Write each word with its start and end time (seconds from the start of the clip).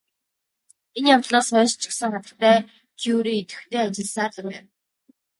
Энэ 0.97 1.07
явдлаас 1.15 1.47
хойш 1.53 1.73
ч 1.81 1.83
гэсэн 1.89 2.09
хатагтай 2.13 2.57
Кюре 3.01 3.33
идэвхтэй 3.41 3.81
ажилласаар 3.83 4.31
л 4.35 4.39
байв. 4.47 4.65